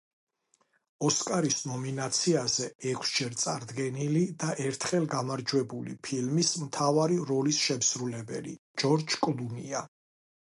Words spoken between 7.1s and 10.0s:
როლის შემსრულებელი ჯორჯ კლუნია.